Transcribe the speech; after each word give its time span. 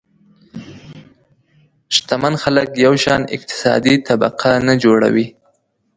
شتمن 1.95 2.33
خلک 2.43 2.67
یو 2.85 2.93
شان 3.03 3.21
اقتصادي 3.35 3.93
طبقه 4.07 4.51
نه 4.67 4.73
جوړوي. 4.83 5.27